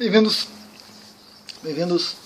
Bem-vindos, 0.00 0.48
bem-vindos. 1.62 2.16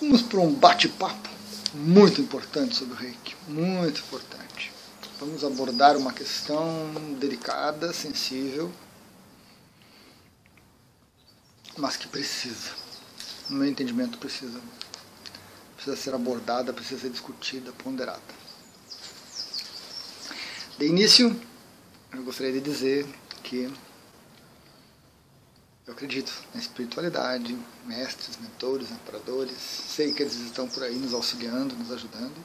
Vamos 0.00 0.22
para 0.22 0.38
um 0.38 0.54
bate-papo 0.54 1.28
muito 1.74 2.20
importante 2.20 2.76
sobre 2.76 2.94
o 2.94 2.96
reiki, 2.96 3.34
muito 3.48 3.98
importante. 3.98 4.70
Vamos 5.18 5.42
abordar 5.42 5.96
uma 5.96 6.12
questão 6.12 6.88
delicada, 7.18 7.92
sensível, 7.92 8.70
mas 11.76 11.96
que 11.96 12.06
precisa, 12.06 12.70
no 13.50 13.56
meu 13.56 13.68
entendimento, 13.68 14.16
precisa. 14.16 14.60
Precisa 15.74 15.96
ser 15.96 16.14
abordada, 16.14 16.72
precisa 16.72 17.00
ser 17.00 17.10
discutida, 17.10 17.72
ponderada. 17.72 18.22
De 20.78 20.86
início, 20.86 21.36
eu 22.12 22.22
gostaria 22.22 22.52
de 22.52 22.60
dizer 22.60 23.04
que 23.42 23.68
eu 25.88 25.94
acredito 25.94 26.30
na 26.54 26.60
espiritualidade, 26.60 27.56
mestres, 27.86 28.36
mentores, 28.36 28.92
amparadores. 28.92 29.56
Sei 29.56 30.12
que 30.12 30.22
eles 30.22 30.34
estão 30.34 30.68
por 30.68 30.82
aí 30.82 30.94
nos 30.94 31.14
auxiliando, 31.14 31.74
nos 31.74 31.90
ajudando. 31.90 32.36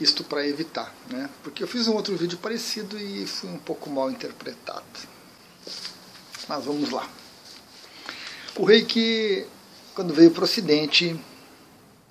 Isto 0.00 0.24
para 0.24 0.44
evitar, 0.44 0.92
né? 1.08 1.30
Porque 1.44 1.62
eu 1.62 1.68
fiz 1.68 1.86
um 1.86 1.94
outro 1.94 2.16
vídeo 2.16 2.36
parecido 2.38 2.98
e 2.98 3.24
fui 3.28 3.48
um 3.48 3.58
pouco 3.58 3.88
mal 3.88 4.10
interpretado. 4.10 4.84
Mas 6.48 6.64
vamos 6.64 6.90
lá. 6.90 7.08
O 8.56 8.64
rei 8.64 8.84
que, 8.84 9.46
quando 9.94 10.12
veio 10.12 10.32
para 10.32 10.40
o 10.40 10.44
Ocidente, 10.44 11.16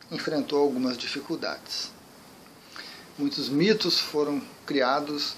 enfrentou 0.09 0.61
algumas 0.61 0.97
dificuldades. 0.97 1.91
Muitos 3.17 3.49
mitos 3.49 3.99
foram 3.99 4.41
criados 4.65 5.35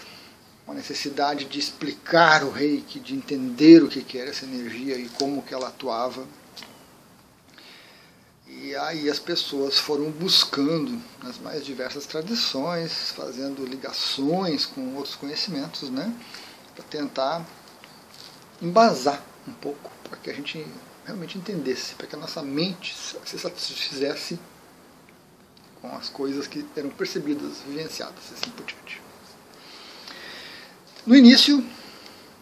uma 0.65 0.73
necessidade 0.73 1.45
de 1.45 1.59
explicar 1.59 2.43
o 2.43 2.49
reiki, 2.49 2.99
de 2.99 3.13
entender 3.13 3.83
o 3.83 3.87
que 3.87 4.17
era 4.17 4.31
essa 4.31 4.45
energia 4.45 4.97
e 4.97 5.07
como 5.09 5.43
que 5.43 5.53
ela 5.53 5.67
atuava. 5.67 6.25
E 8.47 8.75
aí 8.75 9.09
as 9.09 9.19
pessoas 9.19 9.77
foram 9.77 10.09
buscando 10.09 10.99
nas 11.21 11.37
mais 11.37 11.63
diversas 11.63 12.05
tradições, 12.05 13.11
fazendo 13.11 13.63
ligações 13.63 14.65
com 14.65 14.95
outros 14.95 15.15
conhecimentos, 15.15 15.89
né, 15.89 16.11
para 16.73 16.83
tentar 16.85 17.45
embasar 18.61 19.23
um 19.47 19.53
pouco, 19.53 19.91
para 20.09 20.17
que 20.17 20.31
a 20.31 20.33
gente 20.33 20.65
realmente 21.05 21.37
entendesse, 21.37 21.93
para 21.93 22.07
que 22.07 22.15
a 22.15 22.19
nossa 22.19 22.41
mente 22.41 22.95
se 23.25 23.37
satisfizesse 23.37 24.39
com 25.79 25.95
as 25.95 26.09
coisas 26.09 26.47
que 26.47 26.65
eram 26.75 26.89
percebidas, 26.89 27.59
vivenciadas, 27.67 28.23
assim 28.33 28.49
por 28.51 28.65
diante. 28.65 29.04
No 31.05 31.15
início, 31.15 31.63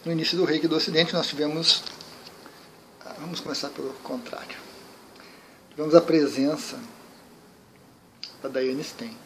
no 0.06 0.12
início 0.14 0.38
do 0.38 0.46
reiki 0.46 0.70
do 0.70 0.78
Ocidente, 0.78 1.12
nós 1.12 1.28
tivemos, 1.28 1.84
ah, 3.06 3.14
vamos 3.20 3.42
começar 3.42 3.68
pelo 3.72 3.94
contrário, 3.96 4.56
tivemos 5.70 5.94
a 5.94 6.00
presença 6.00 6.80
da 8.42 8.48
Diane 8.48 8.82
Stein. 8.82 9.18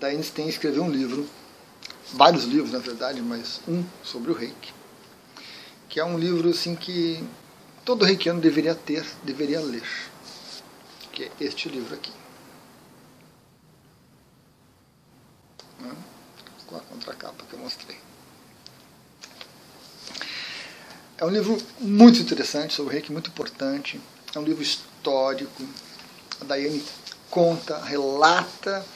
Diane 0.00 0.24
Stein 0.24 0.48
escreveu 0.48 0.82
um 0.82 0.90
livro, 0.90 1.30
vários 2.12 2.42
livros 2.42 2.72
na 2.72 2.80
verdade, 2.80 3.22
mas 3.22 3.60
um 3.68 3.84
sobre 4.02 4.32
o 4.32 4.34
reiki, 4.34 4.74
que 5.88 6.00
é 6.00 6.04
um 6.04 6.18
livro 6.18 6.48
assim 6.48 6.74
que 6.74 7.22
todo 7.84 8.04
reikiano 8.04 8.40
deveria 8.40 8.74
ter, 8.74 9.06
deveria 9.22 9.60
ler, 9.60 9.88
que 11.12 11.22
é 11.22 11.30
este 11.38 11.68
livro 11.68 11.94
aqui. 11.94 12.10
Com 16.68 16.76
a 16.76 16.80
contracapa 16.80 17.44
que 17.48 17.54
eu 17.54 17.58
mostrei. 17.58 17.98
É 21.16 21.24
um 21.24 21.30
livro 21.30 21.58
muito 21.80 22.20
interessante 22.20 22.74
sobre 22.74 22.90
o 22.90 22.92
reiki, 22.92 23.10
muito 23.10 23.30
importante. 23.30 24.00
É 24.34 24.38
um 24.38 24.44
livro 24.44 24.62
histórico. 24.62 25.66
A 26.40 26.44
Daiane 26.44 26.84
conta, 27.28 27.82
relata 27.82 28.86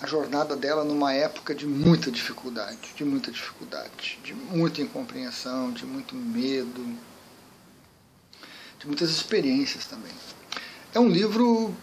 a 0.00 0.06
jornada 0.06 0.56
dela 0.56 0.82
numa 0.82 1.12
época 1.12 1.54
de 1.54 1.66
muita 1.66 2.10
dificuldade, 2.10 2.94
de 2.96 3.04
muita 3.04 3.30
dificuldade, 3.30 4.18
de 4.24 4.32
muita 4.32 4.80
incompreensão, 4.80 5.70
de 5.70 5.84
muito 5.84 6.14
medo, 6.14 6.82
de 8.78 8.86
muitas 8.86 9.10
experiências 9.10 9.84
também. 9.84 10.12
É 10.94 10.98
um 10.98 11.08
livro 11.08 11.74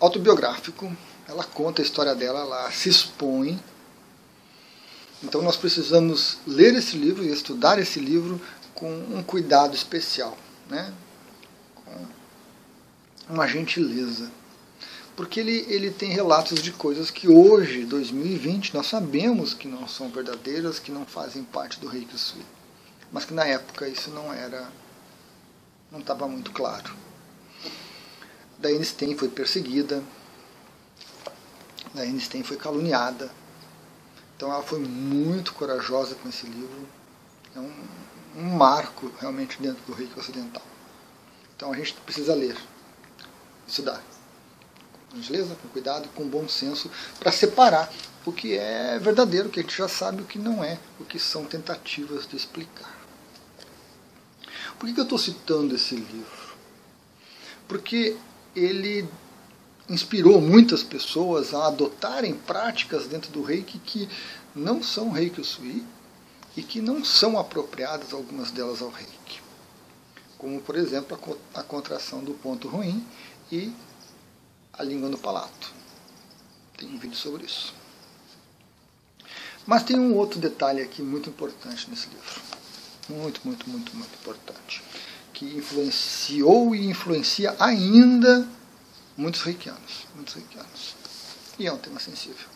autobiográfico, 0.00 0.90
ela 1.28 1.44
conta 1.44 1.80
a 1.80 1.84
história 1.84 2.14
dela, 2.16 2.40
ela 2.40 2.70
se 2.72 2.88
expõe 2.88 3.62
então 5.22 5.40
nós 5.40 5.56
precisamos 5.56 6.38
ler 6.46 6.74
esse 6.74 6.96
livro 6.96 7.24
e 7.24 7.30
estudar 7.30 7.78
esse 7.78 8.00
livro 8.00 8.40
com 8.74 8.92
um 8.92 9.22
cuidado 9.22 9.74
especial, 9.74 10.36
né? 10.68 10.92
com 11.76 13.34
uma 13.34 13.46
gentileza. 13.46 14.30
Porque 15.14 15.38
ele, 15.38 15.64
ele 15.68 15.90
tem 15.90 16.10
relatos 16.10 16.60
de 16.62 16.72
coisas 16.72 17.10
que 17.10 17.28
hoje, 17.28 17.84
2020, 17.84 18.74
nós 18.74 18.86
sabemos 18.86 19.54
que 19.54 19.68
não 19.68 19.86
são 19.86 20.08
verdadeiras, 20.08 20.78
que 20.78 20.90
não 20.90 21.04
fazem 21.04 21.44
parte 21.44 21.78
do 21.78 21.86
Reiki 21.86 22.18
Sui. 22.18 22.42
Mas 23.12 23.24
que 23.24 23.34
na 23.34 23.44
época 23.44 23.86
isso 23.86 24.10
não 24.10 24.32
era, 24.32 24.68
não 25.90 26.00
estava 26.00 26.26
muito 26.26 26.50
claro. 26.50 26.96
Diane 28.58 28.84
Stein 28.84 29.16
foi 29.16 29.28
perseguida, 29.28 30.02
Diane 31.94 32.20
Stein 32.20 32.42
foi 32.42 32.56
caluniada, 32.56 33.30
então 34.36 34.52
ela 34.52 34.62
foi 34.62 34.78
muito 34.78 35.54
corajosa 35.54 36.14
com 36.16 36.28
esse 36.28 36.46
livro. 36.46 36.88
É 37.54 37.60
um, 37.60 37.72
um 38.36 38.56
marco 38.56 39.12
realmente 39.20 39.60
dentro 39.60 39.82
do 39.86 39.92
reiki 39.92 40.18
ocidental. 40.18 40.62
Então 41.56 41.72
a 41.72 41.76
gente 41.76 41.94
precisa 41.94 42.34
ler, 42.34 42.56
estudar. 43.66 44.02
Com 45.10 45.16
gentileza, 45.16 45.54
com 45.60 45.68
cuidado, 45.68 46.08
com 46.14 46.26
bom 46.26 46.48
senso, 46.48 46.90
para 47.18 47.30
separar 47.30 47.92
o 48.24 48.32
que 48.32 48.56
é 48.56 48.98
verdadeiro, 48.98 49.48
o 49.48 49.50
que 49.50 49.60
a 49.60 49.62
gente 49.62 49.76
já 49.76 49.88
sabe, 49.88 50.22
o 50.22 50.24
que 50.24 50.38
não 50.38 50.64
é, 50.64 50.78
o 50.98 51.04
que 51.04 51.18
são 51.18 51.44
tentativas 51.44 52.26
de 52.26 52.36
explicar. 52.36 52.98
Por 54.78 54.86
que, 54.86 54.94
que 54.94 55.00
eu 55.00 55.04
estou 55.04 55.18
citando 55.18 55.74
esse 55.74 55.94
livro? 55.94 56.56
Porque 57.68 58.16
ele 58.56 59.08
inspirou 59.88 60.40
muitas 60.40 60.82
pessoas 60.82 61.52
a 61.52 61.66
adotarem 61.66 62.34
práticas 62.34 63.06
dentro 63.06 63.30
do 63.30 63.42
reiki 63.42 63.78
que 63.78 64.08
não 64.54 64.82
são 64.82 65.10
reiki 65.10 65.42
sui 65.44 65.84
e 66.56 66.62
que 66.62 66.80
não 66.80 67.04
são 67.04 67.38
apropriadas, 67.38 68.12
algumas 68.12 68.50
delas, 68.50 68.82
ao 68.82 68.90
reiki. 68.90 69.40
Como, 70.38 70.60
por 70.60 70.76
exemplo, 70.76 71.18
a 71.54 71.62
contração 71.62 72.22
do 72.22 72.34
ponto 72.34 72.68
ruim 72.68 73.06
e 73.50 73.72
a 74.72 74.82
língua 74.82 75.08
no 75.08 75.18
palato. 75.18 75.72
Tem 76.76 76.88
um 76.88 76.98
vídeo 76.98 77.16
sobre 77.16 77.44
isso. 77.44 77.74
Mas 79.66 79.84
tem 79.84 79.98
um 79.98 80.14
outro 80.14 80.40
detalhe 80.40 80.82
aqui 80.82 81.00
muito 81.02 81.30
importante 81.30 81.88
nesse 81.88 82.08
livro. 82.08 82.42
Muito, 83.08 83.40
muito, 83.44 83.68
muito, 83.68 83.96
muito 83.96 84.14
importante. 84.20 84.82
Que 85.32 85.44
influenciou 85.56 86.74
e 86.74 86.86
influencia 86.86 87.54
ainda 87.58 88.46
muitos 89.16 89.42
reikianos, 89.42 90.06
muitos 90.14 90.34
reikianos. 90.34 90.96
E 91.58 91.66
é 91.66 91.72
um 91.72 91.78
tema 91.78 92.00
sensível. 92.00 92.46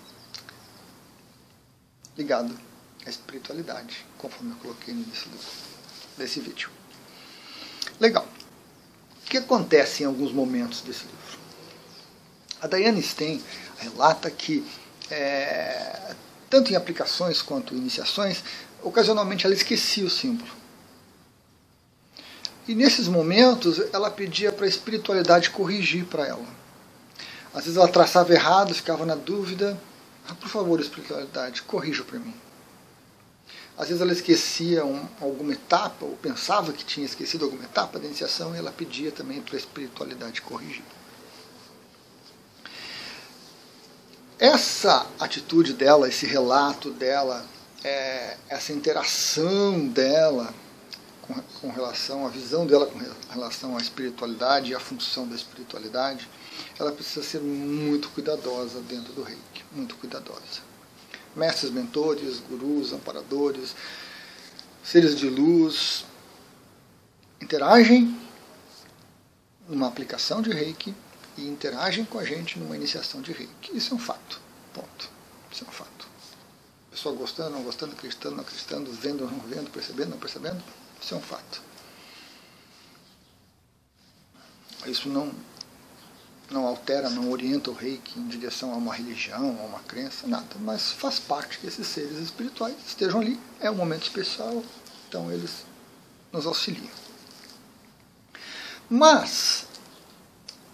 Ligado 2.16 2.58
à 3.04 3.10
espiritualidade, 3.10 4.04
conforme 4.16 4.52
eu 4.52 4.56
coloquei 4.56 4.94
no 4.94 5.02
início 5.02 5.30
desse 6.16 6.40
vídeo. 6.40 6.70
Legal. 8.00 8.26
O 9.24 9.28
que 9.28 9.38
acontece 9.38 10.02
em 10.02 10.06
alguns 10.06 10.32
momentos 10.32 10.80
desse 10.80 11.04
livro? 11.04 11.38
A 12.60 12.66
Diane 12.66 13.02
Stein 13.02 13.42
relata 13.78 14.30
que, 14.30 14.64
é, 15.10 16.14
tanto 16.48 16.72
em 16.72 16.76
aplicações 16.76 17.42
quanto 17.42 17.74
em 17.74 17.78
iniciações, 17.78 18.42
ocasionalmente 18.82 19.44
ela 19.44 19.54
esquecia 19.54 20.04
o 20.04 20.10
símbolo. 20.10 20.50
E 22.68 22.74
nesses 22.74 23.06
momentos 23.06 23.80
ela 23.92 24.10
pedia 24.10 24.50
para 24.50 24.64
a 24.66 24.68
espiritualidade 24.68 25.50
corrigir 25.50 26.04
para 26.04 26.26
ela. 26.26 26.46
Às 27.54 27.64
vezes 27.64 27.76
ela 27.76 27.88
traçava 27.88 28.32
errado, 28.32 28.74
ficava 28.74 29.06
na 29.06 29.14
dúvida. 29.14 29.80
Ah, 30.28 30.34
por 30.34 30.48
favor, 30.48 30.80
espiritualidade, 30.80 31.62
corrija 31.62 32.02
para 32.02 32.18
mim. 32.18 32.34
Às 33.78 33.88
vezes 33.88 34.02
ela 34.02 34.12
esquecia 34.12 34.84
um, 34.84 35.06
alguma 35.20 35.52
etapa, 35.52 36.04
ou 36.04 36.16
pensava 36.16 36.72
que 36.72 36.84
tinha 36.84 37.06
esquecido 37.06 37.44
alguma 37.44 37.64
etapa 37.64 37.98
da 37.98 38.06
iniciação, 38.06 38.54
e 38.54 38.58
ela 38.58 38.72
pedia 38.72 39.12
também 39.12 39.40
para 39.40 39.54
a 39.54 39.58
espiritualidade 39.58 40.42
corrigir. 40.42 40.82
Essa 44.38 45.06
atitude 45.20 45.72
dela, 45.72 46.08
esse 46.08 46.26
relato 46.26 46.90
dela, 46.90 47.46
é, 47.84 48.36
essa 48.48 48.72
interação 48.72 49.86
dela 49.86 50.52
com, 51.26 51.34
com 51.60 51.70
relação 51.70 52.26
à 52.26 52.28
visão 52.28 52.66
dela 52.66 52.86
com 52.86 52.98
relação 53.32 53.76
à 53.76 53.80
espiritualidade 53.80 54.72
e 54.72 54.74
à 54.74 54.80
função 54.80 55.26
da 55.26 55.34
espiritualidade, 55.34 56.28
ela 56.78 56.92
precisa 56.92 57.22
ser 57.22 57.40
muito 57.40 58.08
cuidadosa 58.10 58.80
dentro 58.80 59.12
do 59.12 59.22
reiki, 59.22 59.64
muito 59.72 59.96
cuidadosa. 59.96 60.64
Mestres, 61.34 61.70
mentores, 61.70 62.40
gurus, 62.48 62.92
amparadores 62.92 63.74
seres 64.86 65.16
de 65.16 65.28
luz 65.28 66.04
interagem 67.40 68.16
numa 69.68 69.88
aplicação 69.88 70.40
de 70.40 70.50
reiki 70.50 70.94
e 71.36 71.46
interagem 71.46 72.04
com 72.04 72.20
a 72.20 72.24
gente 72.24 72.56
numa 72.58 72.76
iniciação 72.76 73.20
de 73.20 73.32
reiki. 73.32 73.76
Isso 73.76 73.92
é 73.92 73.96
um 73.96 73.98
fato. 73.98 74.40
Ponto. 74.72 75.10
Isso 75.50 75.64
é 75.64 75.68
um 75.68 75.72
fato. 75.72 76.06
Pessoa 76.90 77.14
gostando, 77.16 77.50
não 77.50 77.62
gostando, 77.62 77.92
acreditando, 77.92 78.36
não 78.36 78.42
acreditando, 78.42 78.92
vendo, 78.92 79.24
não 79.28 79.40
vendo, 79.40 79.70
percebendo, 79.70 80.10
não 80.10 80.18
percebendo. 80.18 80.62
Isso 81.00 81.14
é 81.14 81.16
um 81.16 81.22
fato. 81.22 81.62
Isso 84.86 85.08
não, 85.08 85.32
não 86.50 86.66
altera, 86.66 87.10
não 87.10 87.30
orienta 87.30 87.70
o 87.70 87.74
reiki 87.74 88.18
em 88.18 88.28
direção 88.28 88.72
a 88.72 88.76
uma 88.76 88.94
religião, 88.94 89.58
a 89.60 89.64
uma 89.64 89.80
crença, 89.80 90.26
nada. 90.26 90.56
Mas 90.60 90.92
faz 90.92 91.18
parte 91.18 91.58
que 91.58 91.66
esses 91.66 91.86
seres 91.86 92.18
espirituais 92.18 92.76
estejam 92.86 93.20
ali. 93.20 93.40
É 93.60 93.70
um 93.70 93.74
momento 93.74 94.04
especial, 94.04 94.62
então 95.08 95.30
eles 95.32 95.64
nos 96.32 96.46
auxiliam. 96.46 96.90
Mas, 98.88 99.66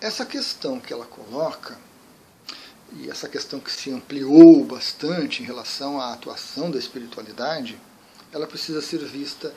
essa 0.00 0.26
questão 0.26 0.78
que 0.78 0.92
ela 0.92 1.06
coloca, 1.06 1.78
e 2.94 3.08
essa 3.08 3.26
questão 3.26 3.58
que 3.58 3.72
se 3.72 3.90
ampliou 3.90 4.64
bastante 4.64 5.42
em 5.42 5.46
relação 5.46 5.98
à 5.98 6.12
atuação 6.12 6.70
da 6.70 6.78
espiritualidade, 6.78 7.80
ela 8.30 8.46
precisa 8.46 8.82
ser 8.82 8.98
vista 9.06 9.54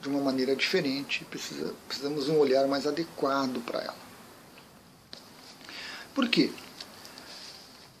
de 0.00 0.08
uma 0.08 0.20
maneira 0.20 0.56
diferente, 0.56 1.24
precisa, 1.24 1.74
precisamos 1.86 2.24
de 2.24 2.30
um 2.30 2.38
olhar 2.38 2.66
mais 2.66 2.86
adequado 2.86 3.60
para 3.64 3.80
ela. 3.80 3.96
Por 6.14 6.28
quê? 6.28 6.50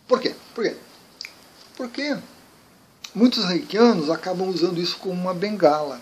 Por 0.08 0.20
quê? 0.20 0.34
Por 0.54 0.64
quê? 0.64 0.76
Porque 1.76 2.16
muitos 3.14 3.44
reikianos 3.44 4.10
acabam 4.10 4.48
usando 4.48 4.80
isso 4.80 4.98
como 4.98 5.14
uma 5.14 5.34
bengala 5.34 6.00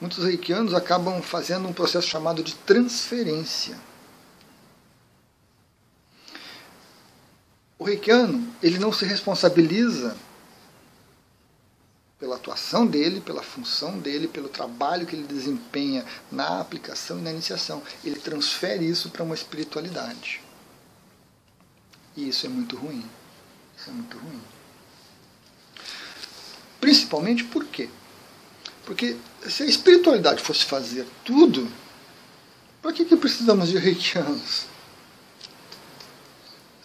muitos 0.00 0.24
reikianos 0.24 0.72
acabam 0.72 1.20
fazendo 1.20 1.68
um 1.68 1.72
processo 1.72 2.08
chamado 2.08 2.42
de 2.42 2.54
transferência. 2.54 3.76
O 7.78 7.84
reikiano, 7.84 8.46
ele 8.62 8.78
não 8.78 8.92
se 8.92 9.04
responsabiliza 9.04 10.16
pela 12.20 12.36
atuação 12.36 12.86
dele, 12.86 13.22
pela 13.22 13.42
função 13.42 13.98
dele, 13.98 14.28
pelo 14.28 14.50
trabalho 14.50 15.06
que 15.06 15.16
ele 15.16 15.26
desempenha 15.26 16.04
na 16.30 16.60
aplicação 16.60 17.18
e 17.18 17.22
na 17.22 17.32
iniciação. 17.32 17.82
Ele 18.04 18.20
transfere 18.20 18.86
isso 18.86 19.08
para 19.08 19.24
uma 19.24 19.34
espiritualidade. 19.34 20.42
E 22.14 22.28
isso 22.28 22.44
é 22.44 22.48
muito 22.50 22.76
ruim. 22.76 23.08
Isso 23.76 23.88
é 23.88 23.92
muito 23.92 24.18
ruim. 24.18 24.42
Principalmente 26.78 27.44
por 27.44 27.64
quê? 27.64 27.88
Porque 28.84 29.16
se 29.48 29.62
a 29.62 29.66
espiritualidade 29.66 30.42
fosse 30.42 30.66
fazer 30.66 31.06
tudo, 31.24 31.70
para 32.82 32.92
que, 32.92 33.06
que 33.06 33.16
precisamos 33.16 33.70
de 33.70 33.78
reikianos? 33.78 34.66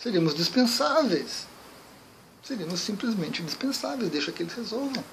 Seríamos 0.02 0.34
dispensáveis. 0.34 1.46
Seríamos 2.44 2.80
simplesmente 2.80 3.42
dispensáveis, 3.42 4.12
deixa 4.12 4.32
que 4.32 4.44
eles 4.44 4.54
resolvam. 4.54 5.04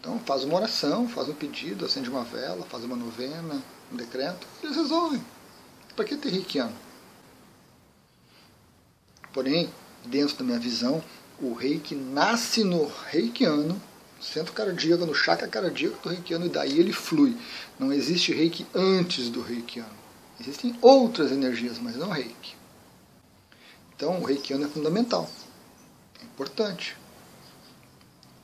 Então 0.00 0.18
faz 0.20 0.44
uma 0.44 0.56
oração, 0.56 1.08
faz 1.08 1.28
um 1.28 1.34
pedido, 1.34 1.84
acende 1.84 2.08
uma 2.08 2.24
vela, 2.24 2.64
faz 2.66 2.84
uma 2.84 2.96
novena, 2.96 3.62
um 3.92 3.96
decreto, 3.96 4.46
eles 4.62 4.76
resolvem. 4.76 5.22
Para 5.96 6.04
que 6.04 6.16
ter 6.16 6.30
reikiano? 6.30 6.74
Porém, 9.32 9.68
dentro 10.04 10.36
da 10.36 10.44
minha 10.44 10.58
visão, 10.58 11.02
o 11.40 11.52
reiki 11.52 11.94
nasce 11.94 12.64
no 12.64 12.90
reikiano 13.10 13.80
centro 14.20 14.52
cardíaco, 14.52 15.06
no 15.06 15.14
chakra 15.14 15.48
cardíaco 15.48 16.02
do 16.02 16.08
reikiano, 16.08 16.46
e 16.46 16.48
daí 16.48 16.78
ele 16.78 16.92
flui. 16.92 17.36
Não 17.78 17.92
existe 17.92 18.32
reiki 18.32 18.66
antes 18.74 19.28
do 19.30 19.40
reikiano. 19.40 19.96
Existem 20.40 20.76
outras 20.80 21.32
energias, 21.32 21.78
mas 21.78 21.96
não 21.96 22.10
reiki. 22.10 22.56
Então 23.94 24.20
o 24.20 24.24
reikiano 24.24 24.64
é 24.64 24.68
fundamental. 24.68 25.28
É 26.20 26.24
importante. 26.24 26.96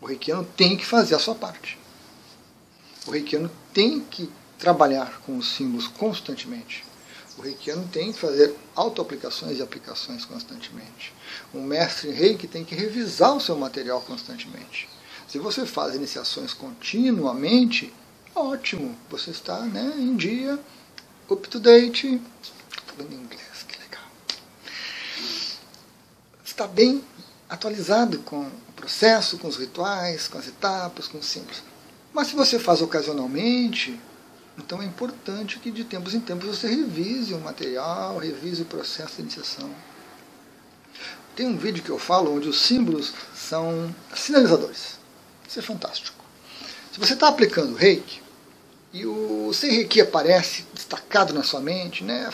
O 0.04 0.06
reikiano 0.06 0.44
tem 0.44 0.76
que 0.76 0.84
fazer 0.84 1.14
a 1.14 1.18
sua 1.18 1.34
parte. 1.34 1.78
O 3.06 3.10
reikiano 3.10 3.50
tem 3.72 4.00
que 4.00 4.30
trabalhar 4.58 5.22
com 5.24 5.38
os 5.38 5.54
símbolos 5.54 5.88
constantemente. 5.88 6.84
O 7.38 7.40
reikiano 7.40 7.88
tem 7.88 8.12
que 8.12 8.18
fazer 8.18 8.54
autoaplicações 8.76 9.58
e 9.58 9.62
aplicações 9.62 10.26
constantemente. 10.26 11.14
Um 11.54 11.62
mestre 11.62 12.10
reiki 12.10 12.46
tem 12.46 12.66
que 12.66 12.74
revisar 12.74 13.34
o 13.34 13.40
seu 13.40 13.56
material 13.56 14.02
constantemente. 14.02 14.90
Se 15.26 15.38
você 15.38 15.64
faz 15.64 15.94
iniciações 15.94 16.52
continuamente, 16.52 17.90
ótimo, 18.34 18.94
você 19.08 19.30
está 19.30 19.58
né, 19.60 19.94
em 19.96 20.14
dia, 20.16 20.60
up 21.30 21.48
to 21.48 21.58
date, 21.58 22.20
falando 22.88 23.10
em 23.10 23.20
inglês, 23.20 23.64
que 23.66 23.80
legal. 23.80 24.04
Está 26.44 26.66
bem 26.66 27.02
atualizado 27.48 28.18
com 28.18 28.50
processo, 28.84 29.38
com 29.38 29.48
os 29.48 29.56
rituais, 29.56 30.28
com 30.28 30.38
as 30.38 30.46
etapas, 30.46 31.08
com 31.08 31.18
os 31.18 31.26
símbolos. 31.26 31.62
Mas 32.12 32.28
se 32.28 32.36
você 32.36 32.58
faz 32.58 32.82
ocasionalmente, 32.82 33.98
então 34.58 34.80
é 34.80 34.84
importante 34.84 35.58
que 35.58 35.70
de 35.70 35.84
tempos 35.84 36.14
em 36.14 36.20
tempos 36.20 36.46
você 36.46 36.68
revise 36.68 37.32
o 37.32 37.40
material, 37.40 38.18
revise 38.18 38.62
o 38.62 38.66
processo 38.66 39.16
de 39.16 39.22
iniciação. 39.22 39.70
Tem 41.34 41.46
um 41.46 41.56
vídeo 41.56 41.82
que 41.82 41.90
eu 41.90 41.98
falo 41.98 42.36
onde 42.36 42.48
os 42.48 42.60
símbolos 42.60 43.12
são 43.34 43.92
sinalizadores. 44.14 44.98
Isso 45.48 45.58
é 45.58 45.62
fantástico. 45.62 46.22
Se 46.92 47.00
você 47.00 47.14
está 47.14 47.28
aplicando 47.28 47.74
reiki 47.74 48.22
e 48.92 49.04
o 49.04 49.52
seu 49.52 49.70
reiki 49.70 50.00
aparece 50.00 50.64
destacado 50.72 51.34
na 51.34 51.42
sua 51.42 51.58
mente, 51.58 52.04
né? 52.04 52.30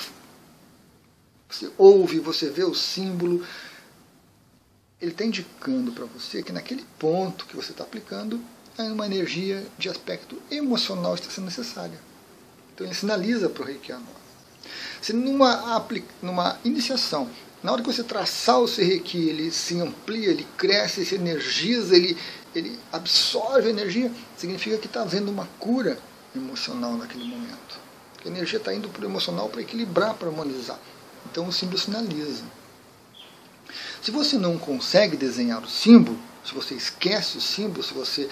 você 1.49 1.71
ouve, 1.79 2.21
você 2.21 2.51
vê 2.51 2.65
o 2.65 2.75
símbolo, 2.75 3.45
ele 5.01 5.13
está 5.13 5.25
indicando 5.25 5.93
para 5.93 6.05
você 6.05 6.43
que 6.43 6.53
naquele 6.53 6.85
ponto 6.99 7.47
que 7.47 7.57
você 7.57 7.73
está 7.73 7.85
aplicando, 7.85 8.41
uma 8.79 9.05
energia 9.05 9.67
de 9.79 9.89
aspecto 9.89 10.41
emocional 10.51 11.15
está 11.15 11.31
sendo 11.31 11.45
necessária. 11.45 11.99
Então 12.75 12.87
ele 12.87 12.95
sinaliza 12.95 13.49
para 13.49 13.63
o 13.63 13.67
reikiano. 13.67 14.07
Se 15.03 15.13
numa, 15.13 15.87
numa 16.23 16.59
iniciação, 16.65 17.29
na 17.63 17.73
hora 17.73 17.83
que 17.83 17.93
você 17.93 18.03
traçar 18.03 18.59
o 18.59 18.69
seu 18.69 18.87
reiki, 18.87 19.29
ele 19.29 19.51
se 19.51 19.79
amplia, 19.79 20.31
ele 20.31 20.47
cresce, 20.57 21.05
se 21.05 21.15
energiza, 21.15 21.95
ele 21.95 22.17
ele 22.55 22.79
absorve 22.93 23.71
energia, 23.71 24.11
significa 24.37 24.77
que 24.77 24.87
está 24.87 25.03
havendo 25.03 25.31
uma 25.31 25.49
cura 25.59 25.99
emocional 26.35 26.93
naquele 26.95 27.25
momento. 27.25 27.79
A 28.25 28.29
energia 28.29 28.59
está 28.59 28.75
indo 28.75 28.89
para 28.89 29.03
o 29.03 29.05
emocional 29.05 29.49
para 29.49 29.61
equilibrar, 29.61 30.15
para 30.15 30.29
harmonizar. 30.29 30.79
Então 31.31 31.47
o 31.47 31.53
símbolo 31.53 31.79
sinaliza. 31.79 32.43
Se 34.03 34.11
você 34.11 34.39
não 34.39 34.59
consegue 34.59 35.17
desenhar 35.17 35.63
o 35.63 35.69
símbolo, 35.69 36.19
se 36.45 36.55
você 36.55 36.75
esquece 36.75 37.37
o 37.37 37.41
símbolo, 37.41 37.83
se 37.83 37.93
você 37.93 38.29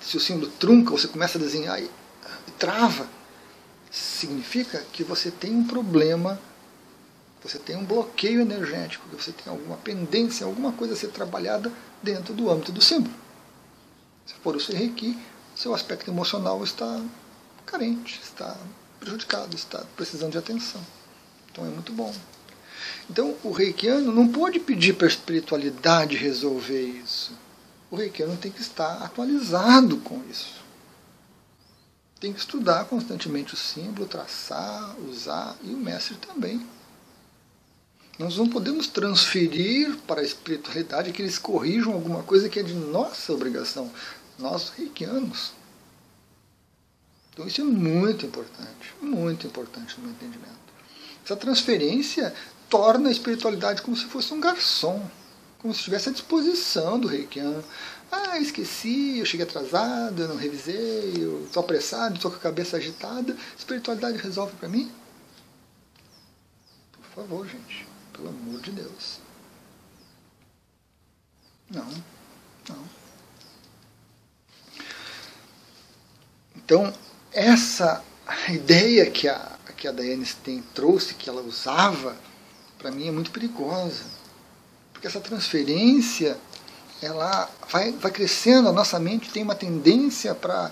se 0.00 0.16
o 0.16 0.20
símbolo 0.20 0.50
trunca, 0.58 0.90
você 0.90 1.08
começa 1.08 1.38
a 1.38 1.40
desenhar 1.40 1.80
e, 1.80 1.84
e 2.46 2.50
trava, 2.58 3.08
significa 3.90 4.84
que 4.92 5.02
você 5.02 5.30
tem 5.30 5.54
um 5.54 5.66
problema, 5.66 6.38
você 7.42 7.58
tem 7.58 7.76
um 7.76 7.84
bloqueio 7.84 8.40
energético, 8.42 9.08
que 9.08 9.22
você 9.22 9.32
tem 9.32 9.50
alguma 9.50 9.76
pendência, 9.78 10.44
alguma 10.44 10.72
coisa 10.72 10.92
a 10.92 10.96
ser 10.96 11.08
trabalhada 11.08 11.72
dentro 12.02 12.34
do 12.34 12.50
âmbito 12.50 12.70
do 12.70 12.82
símbolo. 12.82 13.14
Se 14.26 14.34
for 14.34 14.54
o 14.56 14.60
seu 14.60 14.76
reiki, 14.76 15.18
seu 15.54 15.74
aspecto 15.74 16.10
emocional 16.10 16.62
está 16.62 17.00
carente, 17.64 18.20
está 18.22 18.56
prejudicado, 19.00 19.54
está 19.56 19.84
precisando 19.96 20.32
de 20.32 20.38
atenção. 20.38 20.80
Então 21.50 21.64
é 21.64 21.68
muito 21.68 21.92
bom. 21.92 22.12
Então 23.08 23.36
o 23.44 23.50
reikiano 23.50 24.12
não 24.12 24.28
pode 24.28 24.58
pedir 24.58 24.94
para 24.94 25.06
a 25.06 25.10
espiritualidade 25.10 26.16
resolver 26.16 26.82
isso. 26.82 27.32
O 27.90 27.96
reikiano 27.96 28.36
tem 28.36 28.50
que 28.50 28.60
estar 28.60 29.02
atualizado 29.02 29.98
com 29.98 30.22
isso. 30.30 30.62
Tem 32.18 32.32
que 32.32 32.40
estudar 32.40 32.86
constantemente 32.86 33.54
o 33.54 33.56
símbolo, 33.56 34.08
traçar, 34.08 34.96
usar, 35.00 35.56
e 35.62 35.74
o 35.74 35.76
mestre 35.76 36.16
também. 36.16 36.66
Nós 38.18 38.36
não 38.36 38.48
podemos 38.48 38.86
transferir 38.86 39.96
para 40.06 40.20
a 40.20 40.24
espiritualidade 40.24 41.12
que 41.12 41.20
eles 41.20 41.38
corrijam 41.38 41.92
alguma 41.92 42.22
coisa 42.22 42.48
que 42.48 42.60
é 42.60 42.62
de 42.62 42.72
nossa 42.72 43.32
obrigação, 43.32 43.90
nós 44.38 44.70
reikianos. 44.70 45.52
Então 47.32 47.46
isso 47.46 47.60
é 47.60 47.64
muito 47.64 48.24
importante, 48.24 48.94
muito 49.02 49.46
importante 49.46 49.96
no 49.98 50.04
meu 50.04 50.12
entendimento. 50.12 50.54
Essa 51.24 51.34
transferência 51.34 52.32
torna 52.74 53.08
a 53.08 53.12
espiritualidade 53.12 53.82
como 53.82 53.96
se 53.96 54.04
fosse 54.06 54.34
um 54.34 54.40
garçom, 54.40 55.08
como 55.60 55.72
se 55.72 55.78
estivesse 55.78 56.08
à 56.08 56.12
disposição 56.12 56.98
do 56.98 57.06
reikiano. 57.06 57.64
Ah, 58.10 58.36
esqueci, 58.40 59.20
eu 59.20 59.24
cheguei 59.24 59.46
atrasado, 59.46 60.20
eu 60.20 60.26
não 60.26 60.34
revisei, 60.34 61.14
eu 61.16 61.44
estou 61.44 61.62
apressado, 61.62 62.16
estou 62.16 62.32
com 62.32 62.36
a 62.36 62.40
cabeça 62.40 62.76
agitada. 62.76 63.36
Espiritualidade 63.56 64.18
resolve 64.18 64.56
para 64.56 64.68
mim? 64.68 64.90
Por 66.90 67.22
favor, 67.22 67.46
gente. 67.46 67.86
Pelo 68.12 68.30
amor 68.30 68.60
de 68.60 68.72
Deus. 68.72 69.20
Não, 71.70 71.88
não. 72.68 72.84
Então, 76.56 76.92
essa 77.30 78.02
ideia 78.48 79.08
que 79.08 79.28
a, 79.28 79.58
que 79.76 79.86
a 79.86 80.24
Stein 80.24 80.60
trouxe, 80.74 81.14
que 81.14 81.30
ela 81.30 81.42
usava, 81.42 82.16
para 82.84 82.90
mim 82.90 83.08
é 83.08 83.10
muito 83.10 83.30
perigosa. 83.30 84.04
Porque 84.92 85.06
essa 85.06 85.18
transferência 85.18 86.36
ela 87.00 87.48
vai, 87.70 87.92
vai 87.92 88.10
crescendo, 88.10 88.68
a 88.68 88.72
nossa 88.72 88.98
mente 88.98 89.30
tem 89.30 89.42
uma 89.42 89.54
tendência 89.54 90.34
para 90.34 90.70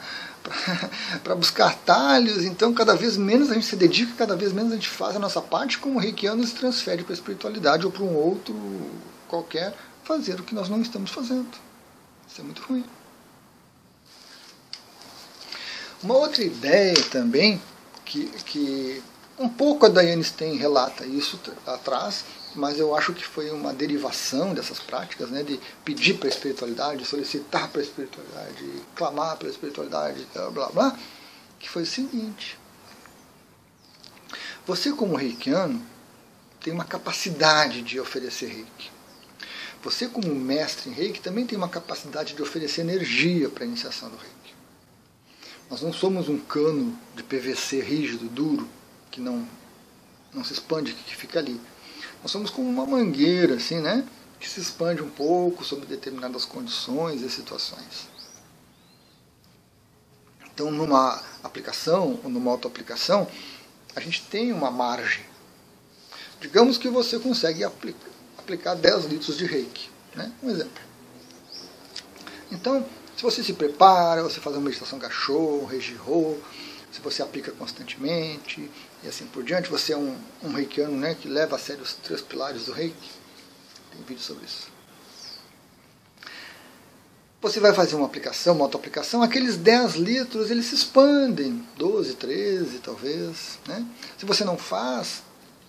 para 1.23 1.35
buscar 1.37 1.75
talhos, 1.87 2.45
então 2.45 2.75
cada 2.75 2.97
vez 2.97 3.17
menos 3.17 3.49
a 3.49 3.55
gente 3.55 3.65
se 3.65 3.77
dedica, 3.77 4.13
cada 4.19 4.35
vez 4.35 4.53
menos 4.53 4.73
a 4.73 4.75
gente 4.75 4.89
faz 4.89 5.15
a 5.15 5.19
nossa 5.21 5.41
parte, 5.41 5.79
como 5.79 5.97
o 5.97 6.01
reikiano 6.01 6.45
se 6.45 6.53
transfere 6.55 7.05
para 7.05 7.13
a 7.13 7.15
espiritualidade 7.15 7.87
ou 7.87 7.93
para 7.93 8.03
um 8.03 8.15
outro 8.15 8.55
qualquer 9.29 9.73
fazer 10.03 10.41
o 10.41 10.43
que 10.43 10.55
nós 10.55 10.69
não 10.69 10.83
estamos 10.83 11.13
fazendo. 11.13 11.49
Isso 12.29 12.41
é 12.41 12.45
muito 12.45 12.61
ruim. 12.63 12.85
Uma 16.03 16.17
outra 16.17 16.43
ideia 16.43 17.01
também, 17.05 17.63
que, 18.05 18.27
que 18.45 19.03
um 19.43 19.49
pouco 19.49 19.87
a 19.87 19.89
Diane 19.89 20.23
Stein 20.23 20.57
relata 20.57 21.05
isso 21.05 21.39
atrás, 21.67 22.25
mas 22.55 22.79
eu 22.79 22.95
acho 22.95 23.13
que 23.13 23.25
foi 23.25 23.51
uma 23.51 23.73
derivação 23.73 24.55
dessas 24.55 24.79
práticas, 24.79 25.31
né, 25.31 25.43
de 25.43 25.59
pedir 25.85 26.15
para 26.15 26.29
a 26.29 26.31
espiritualidade, 26.31 27.05
solicitar 27.05 27.69
para 27.69 27.81
a 27.81 27.85
espiritualidade, 27.85 28.65
clamar 28.95 29.37
para 29.37 29.49
a 29.49 29.51
espiritualidade, 29.51 30.27
blá 30.33 30.51
blá 30.51 30.69
blá, 30.69 30.99
que 31.59 31.69
foi 31.69 31.83
o 31.83 31.87
seguinte: 31.87 32.59
você, 34.65 34.93
como 34.93 35.17
reikiano, 35.17 35.85
tem 36.61 36.73
uma 36.73 36.85
capacidade 36.85 37.83
de 37.83 37.99
oferecer 37.99 38.47
reiki. 38.47 38.91
Você, 39.83 40.07
como 40.07 40.33
mestre 40.33 40.91
em 40.91 40.93
reiki, 40.93 41.21
também 41.21 41.45
tem 41.45 41.59
uma 41.59 41.69
capacidade 41.69 42.35
de 42.35 42.43
oferecer 42.43 42.83
energia 42.83 43.49
para 43.49 43.65
a 43.65 43.67
iniciação 43.67 44.09
do 44.09 44.17
reiki. 44.17 44.55
Nós 45.69 45.83
não 45.83 45.93
somos 45.93 46.29
um 46.29 46.39
cano 46.39 46.97
de 47.17 47.25
PVC 47.25 47.81
rígido, 47.81 48.29
duro, 48.29 48.69
que 49.13 49.21
não, 49.21 49.47
não 50.35 50.43
se 50.43 50.53
expande, 50.53 50.93
que 50.93 51.15
fica 51.15 51.39
ali 51.39 51.61
nós 52.23 52.31
somos 52.31 52.51
como 52.51 52.69
uma 52.69 52.87
mangueira, 52.87 53.57
assim, 53.57 53.81
né? 53.81 54.07
Que 54.39 54.49
se 54.49 54.61
expande 54.61 55.03
um 55.03 55.11
pouco 55.11 55.65
sobre 55.65 55.87
determinadas 55.87 56.45
condições 56.45 57.21
e 57.23 57.29
situações. 57.29 58.09
Então, 60.55 60.71
numa 60.71 61.21
aplicação 61.43 62.21
ou 62.23 62.31
numa 62.31 62.51
autoaplicação, 62.53 63.27
a 63.97 64.01
gente 64.01 64.23
tem 64.25 64.53
uma 64.53 64.71
margem. 64.71 65.25
Digamos 66.41 66.79
que 66.79 66.89
você 66.89 67.19
consegue 67.19 67.65
aplicar, 67.65 68.11
aplicar 68.39 68.75
10 68.75 69.07
litros 69.07 69.37
de 69.37 69.45
reiki. 69.45 69.91
Né? 70.15 70.31
Um 70.43 70.51
exemplo. 70.51 70.83
Então, 72.51 72.87
se 73.17 73.23
você 73.23 73.43
se 73.43 73.55
prepara, 73.55 74.23
você 74.23 74.41
faz 74.41 74.55
uma 74.55 74.65
meditação 74.65 74.99
cachorro, 74.99 75.67
regirô, 75.67 76.37
se 76.93 77.01
você 77.01 77.23
aplica 77.23 77.51
constantemente 77.53 78.71
e 79.03 79.09
assim 79.09 79.27
por 79.27 79.43
diante. 79.43 79.71
Você 79.71 79.93
é 79.93 79.97
um, 79.97 80.17
um 80.43 80.53
reikiano 80.53 80.97
né, 80.97 81.15
que 81.15 81.29
leva 81.29 81.57
a 81.57 81.59
sério 81.59 81.83
os 81.83 81.95
três 81.95 82.21
pilares 82.21 82.67
do 82.67 82.73
reiki. 82.73 83.11
Tem 83.91 84.03
vídeo 84.03 84.23
sobre 84.23 84.45
isso. 84.45 84.71
Você 87.41 87.59
vai 87.59 87.75
fazer 87.75 87.97
uma 87.97 88.07
aplicação, 88.07 88.55
uma 88.55 88.67
autoaplicação, 88.67 89.21
aqueles 89.21 89.57
10 89.57 89.97
litros 89.97 90.49
eles 90.49 90.67
se 90.67 90.77
expandem, 90.77 91.67
12, 91.77 92.15
13 92.15 92.79
talvez. 92.79 93.59
Né? 93.67 93.85
Se 94.17 94.25
você 94.25 94.45
não 94.45 94.57
faz, 94.57 95.25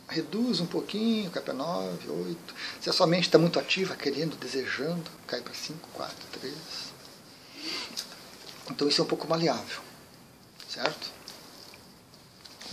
reduz 0.08 0.60
um 0.60 0.68
pouquinho, 0.68 1.32
cai 1.32 1.42
para 1.42 1.56
9, 1.56 2.10
8. 2.10 2.56
Se 2.80 2.92
a 2.92 2.94
sua 2.94 3.08
mente 3.08 3.24
está 3.24 3.40
muito 3.40 3.60
ativa, 3.60 3.96
querendo, 3.96 4.38
desejando, 4.38 5.10
cai 5.25 5.42
para 5.42 5.54
5, 5.54 5.80
4, 5.94 6.16
3. 6.40 6.54
Então 8.70 8.88
isso 8.88 9.02
é 9.02 9.04
um 9.04 9.08
pouco 9.08 9.28
maleável. 9.28 9.82
Certo? 10.70 11.12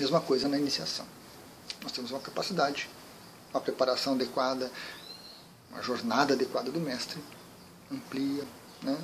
Mesma 0.01 0.19
coisa 0.19 0.49
na 0.49 0.57
iniciação. 0.57 1.05
Nós 1.83 1.93
temos 1.93 2.11
uma 2.11 2.21
capacidade, 2.21 2.89
uma 3.53 3.61
preparação 3.61 4.15
adequada, 4.15 4.73
uma 5.71 5.83
jornada 5.83 6.33
adequada 6.33 6.71
do 6.71 6.81
mestre, 6.81 7.23
amplia, 7.93 8.43
né? 8.83 8.97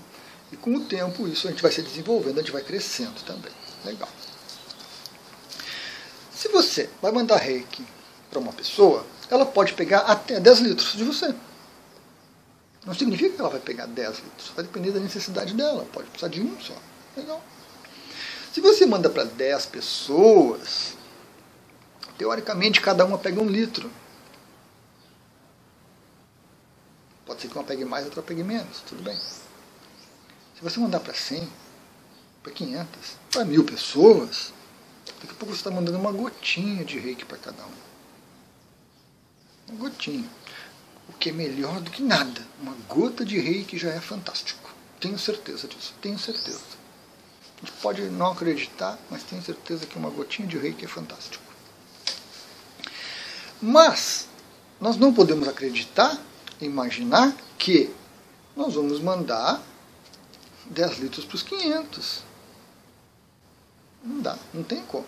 E 0.51 0.57
com 0.57 0.75
o 0.75 0.85
tempo 0.87 1.29
isso 1.29 1.47
a 1.47 1.51
gente 1.51 1.61
vai 1.61 1.71
se 1.71 1.83
desenvolvendo, 1.83 2.39
a 2.39 2.41
gente 2.41 2.51
vai 2.51 2.63
crescendo 2.63 3.23
também. 3.27 3.53
Legal. 3.85 4.09
Se 6.35 6.49
você 6.49 6.89
vai 7.03 7.13
mandar 7.13 7.37
reiki 7.37 7.87
para 8.31 8.39
uma 8.39 8.55
pessoa, 8.55 9.05
ela 9.29 9.45
pode 9.45 9.75
pegar 9.75 10.01
até 10.01 10.41
10 10.41 10.61
litros 10.61 10.93
de 10.95 11.05
você. 11.05 11.35
Não 12.87 12.95
significa 12.95 13.35
que 13.35 13.41
ela 13.41 13.51
vai 13.51 13.61
pegar 13.61 13.85
10 13.85 14.19
litros. 14.21 14.49
Vai 14.57 14.65
depender 14.65 14.93
da 14.93 15.01
necessidade 15.01 15.53
dela. 15.53 15.87
Pode 15.93 16.09
precisar 16.09 16.29
de 16.29 16.41
um 16.41 16.59
só. 16.59 16.75
Legal. 17.15 17.43
Se 18.57 18.63
você 18.63 18.87
manda 18.87 19.11
para 19.11 19.25
10 19.25 19.67
pessoas, 19.67 20.95
teoricamente 22.17 22.81
cada 22.81 23.05
uma 23.05 23.19
pega 23.19 23.39
um 23.39 23.47
litro. 23.47 23.91
Pode 27.27 27.43
ser 27.43 27.49
que 27.49 27.55
uma 27.55 27.65
pegue 27.65 27.85
mais, 27.85 28.07
outra 28.07 28.23
pegue 28.23 28.43
menos, 28.43 28.81
tudo 28.89 29.03
bem. 29.03 29.15
Se 29.15 30.63
você 30.63 30.81
mandar 30.81 31.01
para 31.01 31.13
100, 31.13 31.47
para 32.43 32.51
500, 32.51 33.17
para 33.31 33.45
mil 33.45 33.63
pessoas, 33.63 34.55
daqui 35.21 35.33
a 35.33 35.35
pouco 35.35 35.55
você 35.55 35.61
está 35.61 35.71
mandando 35.71 35.99
uma 35.99 36.11
gotinha 36.11 36.83
de 36.83 36.99
reiki 36.99 37.27
para 37.27 37.37
cada 37.37 37.63
um. 37.63 37.75
Uma 39.69 39.79
gotinha. 39.81 40.31
O 41.11 41.13
que 41.13 41.29
é 41.29 41.33
melhor 41.35 41.79
do 41.83 41.91
que 41.91 42.03
nada. 42.03 42.41
Uma 42.59 42.73
gota 42.89 43.23
de 43.23 43.39
reiki 43.39 43.77
já 43.77 43.91
é 43.91 44.01
fantástico. 44.01 44.75
Tenho 44.99 45.19
certeza 45.19 45.69
disso. 45.69 45.93
Tenho 46.01 46.19
certeza. 46.19 46.86
A 47.57 47.67
gente 47.67 47.73
pode 47.81 48.03
não 48.03 48.33
acreditar, 48.33 48.99
mas 49.11 49.23
tenho 49.23 49.43
certeza 49.43 49.87
que 49.87 49.97
uma 49.97 50.11
gotinha 50.11 50.47
de 50.47 50.59
reiki 50.59 50.85
é 50.85 50.89
fantástico. 50.89 51.43
Mas 53.61 54.29
nós 54.81 54.97
não 54.97 55.13
podemos 55.13 55.49
acreditar, 55.49 56.19
imaginar 56.61 57.35
que 57.59 57.91
nós 58.55 58.75
vamos 58.75 59.01
mandar 59.01 59.63
10 60.67 60.99
litros 60.99 61.25
para 61.25 61.37
os 61.37 61.43
500. 61.43 62.23
Não 64.05 64.21
dá, 64.21 64.39
não 64.53 64.63
tem 64.63 64.83
como. 64.83 65.07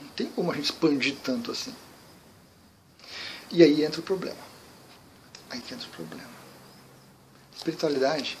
Não 0.00 0.08
tem 0.10 0.26
como 0.30 0.50
a 0.50 0.54
gente 0.54 0.66
expandir 0.66 1.16
tanto 1.22 1.52
assim. 1.52 1.74
E 3.50 3.62
aí 3.62 3.84
entra 3.84 4.00
o 4.00 4.04
problema. 4.04 4.40
Aí 5.48 5.58
entra 5.58 5.76
o 5.76 5.90
problema. 5.90 6.30
Espiritualidade 7.56 8.38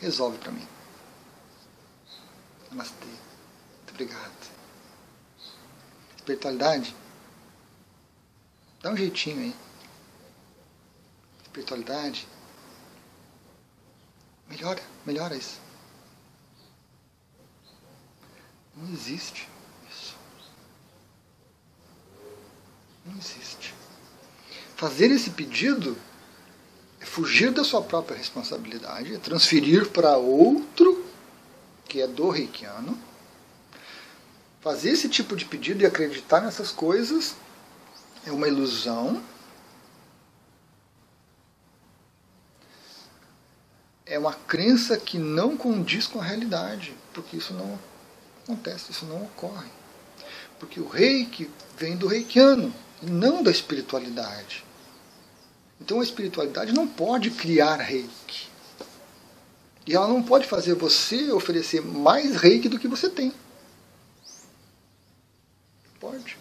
resolve 0.00 0.38
para 0.38 0.50
mim. 0.50 0.66
Namastê. 2.72 3.04
Muito 3.04 3.90
obrigado. 3.90 4.50
Espiritualidade? 6.16 6.96
Dá 8.80 8.90
um 8.90 8.96
jeitinho 8.96 9.40
aí. 9.40 9.54
Espiritualidade? 11.42 12.26
Melhora, 14.48 14.82
melhora 15.04 15.36
isso. 15.36 15.60
Não 18.74 18.90
existe 18.90 19.46
isso. 19.90 20.16
Não 23.04 23.12
existe. 23.18 23.74
Fazer 24.76 25.10
esse 25.10 25.30
pedido 25.30 25.96
é 27.00 27.04
fugir 27.04 27.52
da 27.52 27.64
sua 27.64 27.82
própria 27.82 28.16
responsabilidade, 28.16 29.14
é 29.14 29.18
transferir 29.18 29.90
para 29.90 30.16
outro 30.16 31.11
que 31.92 32.00
é 32.00 32.06
do 32.06 32.30
reikiano, 32.30 32.98
fazer 34.62 34.92
esse 34.92 35.10
tipo 35.10 35.36
de 35.36 35.44
pedido 35.44 35.82
e 35.82 35.86
acreditar 35.86 36.40
nessas 36.40 36.72
coisas 36.72 37.34
é 38.26 38.32
uma 38.32 38.48
ilusão. 38.48 39.22
É 44.06 44.18
uma 44.18 44.32
crença 44.32 44.96
que 44.96 45.18
não 45.18 45.54
condiz 45.54 46.06
com 46.06 46.18
a 46.18 46.24
realidade, 46.24 46.96
porque 47.12 47.36
isso 47.36 47.52
não 47.52 47.78
acontece, 48.42 48.90
isso 48.90 49.04
não 49.04 49.24
ocorre. 49.24 49.68
Porque 50.58 50.80
o 50.80 50.88
reiki 50.88 51.50
vem 51.76 51.94
do 51.94 52.06
reikiano, 52.06 52.72
e 53.02 53.06
não 53.06 53.42
da 53.42 53.50
espiritualidade. 53.50 54.64
Então 55.78 56.00
a 56.00 56.04
espiritualidade 56.04 56.72
não 56.72 56.88
pode 56.88 57.30
criar 57.32 57.76
reiki. 57.76 58.51
E 59.86 59.94
ela 59.94 60.06
não 60.06 60.22
pode 60.22 60.46
fazer 60.46 60.74
você 60.74 61.32
oferecer 61.32 61.82
mais 61.82 62.36
reiki 62.36 62.68
do 62.68 62.78
que 62.78 62.88
você 62.88 63.08
tem. 63.08 63.32
Pode. 65.98 66.36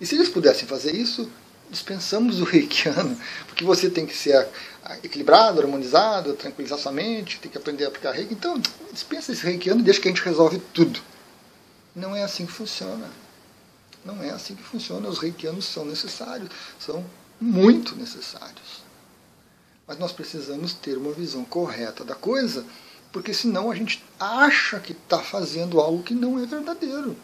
E 0.00 0.06
se 0.06 0.14
eles 0.14 0.28
pudessem 0.28 0.66
fazer 0.66 0.94
isso, 0.94 1.30
dispensamos 1.70 2.40
o 2.40 2.44
reikiano, 2.44 3.18
porque 3.46 3.64
você 3.64 3.90
tem 3.90 4.06
que 4.06 4.16
ser 4.16 4.48
equilibrado, 5.02 5.60
harmonizado, 5.60 6.34
tranquilizar 6.34 6.78
sua 6.78 6.92
mente, 6.92 7.38
tem 7.40 7.50
que 7.50 7.58
aprender 7.58 7.84
a 7.84 7.88
aplicar 7.88 8.12
reiki. 8.12 8.34
Então, 8.34 8.60
dispensa 8.92 9.32
esse 9.32 9.44
reikiano 9.44 9.80
e 9.80 9.84
deixa 9.84 10.00
que 10.00 10.08
a 10.08 10.10
gente 10.10 10.24
resolve 10.24 10.60
tudo. 10.72 11.00
Não 11.94 12.14
é 12.14 12.22
assim 12.22 12.46
que 12.46 12.52
funciona. 12.52 13.10
Não 14.04 14.22
é 14.22 14.30
assim 14.30 14.54
que 14.54 14.62
funciona. 14.62 15.08
Os 15.08 15.18
reikianos 15.18 15.64
são 15.64 15.84
necessários, 15.84 16.48
são 16.78 17.04
muito 17.40 17.94
necessários. 17.96 18.87
Mas 19.88 19.98
nós 19.98 20.12
precisamos 20.12 20.74
ter 20.74 20.96
uma 20.98 21.12
visão 21.12 21.44
correta 21.44 22.04
da 22.04 22.14
coisa 22.14 22.64
Porque 23.12 23.32
senão 23.32 23.70
a 23.70 23.74
gente 23.74 24.04
acha 24.20 24.78
que 24.78 24.92
está 24.92 25.18
fazendo 25.18 25.80
algo 25.80 26.02
que 26.02 26.14
não 26.14 26.38
é 26.38 26.44
verdadeiro. 26.44 27.16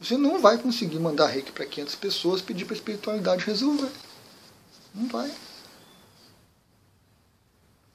Você 0.00 0.16
não 0.16 0.40
vai 0.40 0.58
conseguir 0.58 0.98
mandar 0.98 1.26
reiki 1.26 1.52
para 1.52 1.66
500 1.66 1.94
pessoas 1.96 2.42
pedir 2.42 2.64
para 2.64 2.74
a 2.74 2.78
espiritualidade 2.78 3.44
resolver. 3.44 3.90
Não 4.94 5.08
vai. 5.08 5.32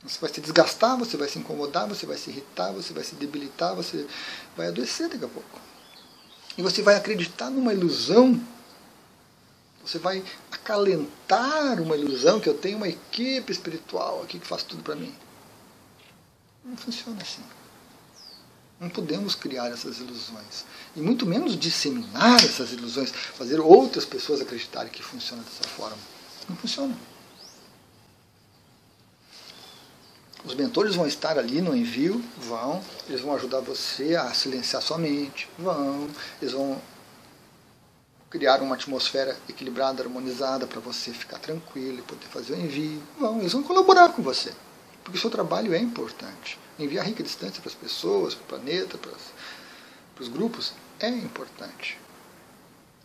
Você 0.03 0.19
vai 0.19 0.33
se 0.33 0.41
desgastar, 0.41 0.97
você 0.97 1.15
vai 1.15 1.29
se 1.29 1.39
incomodar, 1.39 1.87
você 1.87 2.05
vai 2.05 2.17
se 2.17 2.29
irritar, 2.29 2.71
você 2.71 2.91
vai 2.93 3.03
se 3.05 3.15
debilitar, 3.15 3.73
você 3.73 4.05
vai 4.55 4.67
adoecer 4.67 5.07
daqui 5.07 5.23
a 5.23 5.29
pouco. 5.29 5.61
E 6.57 6.61
você 6.61 6.81
vai 6.81 6.95
acreditar 6.95 7.49
numa 7.49 7.73
ilusão, 7.73 8.39
você 9.83 9.97
vai 9.97 10.23
acalentar 10.63 11.81
uma 11.81 11.97
ilusão 11.97 12.39
que 12.39 12.47
eu 12.47 12.53
tenho 12.53 12.77
uma 12.77 12.87
equipe 12.87 13.51
espiritual 13.51 14.23
aqui 14.23 14.39
que 14.39 14.47
faz 14.47 14.63
tudo 14.63 14.81
para 14.81 14.95
mim. 14.95 15.13
Não 16.63 16.77
funciona 16.77 17.21
assim. 17.21 17.43
Não 18.79 18.89
podemos 18.89 19.35
criar 19.35 19.69
essas 19.69 19.99
ilusões. 19.99 20.65
E 20.95 21.01
muito 21.01 21.25
menos 21.25 21.57
disseminar 21.57 22.43
essas 22.43 22.71
ilusões, 22.71 23.11
fazer 23.11 23.59
outras 23.59 24.05
pessoas 24.05 24.41
acreditarem 24.41 24.91
que 24.91 25.03
funciona 25.03 25.43
dessa 25.43 25.67
forma. 25.67 25.97
Não 26.49 26.55
funciona. 26.55 26.95
Os 30.45 30.55
mentores 30.55 30.95
vão 30.95 31.07
estar 31.07 31.37
ali 31.37 31.61
no 31.61 31.75
envio, 31.75 32.21
vão, 32.37 32.83
eles 33.07 33.21
vão 33.21 33.33
ajudar 33.35 33.61
você 33.61 34.15
a 34.15 34.33
silenciar 34.33 34.81
sua 34.81 34.97
mente, 34.97 35.47
vão, 35.57 36.09
eles 36.41 36.53
vão 36.53 36.81
criar 38.33 38.63
uma 38.63 38.73
atmosfera 38.73 39.37
equilibrada, 39.47 40.01
harmonizada 40.01 40.65
para 40.65 40.79
você 40.79 41.13
ficar 41.13 41.37
tranquilo 41.37 41.99
e 41.99 42.01
poder 42.01 42.25
fazer 42.25 42.53
o 42.53 42.59
envio, 42.59 42.99
vão, 43.19 43.39
eles 43.39 43.53
vão 43.53 43.61
colaborar 43.61 44.09
com 44.09 44.23
você, 44.23 44.51
porque 45.03 45.19
o 45.19 45.21
seu 45.21 45.29
trabalho 45.29 45.71
é 45.71 45.77
importante. 45.77 46.57
Enviar 46.79 47.05
rica 47.05 47.21
distância 47.21 47.61
para 47.61 47.69
as 47.69 47.75
pessoas, 47.75 48.33
para 48.33 48.43
o 48.43 48.47
planeta, 48.47 48.97
para, 48.97 49.11
os 50.19 50.27
grupos, 50.27 50.73
é 50.99 51.09
importante. 51.09 51.99